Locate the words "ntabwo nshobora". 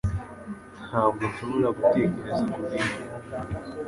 0.87-1.67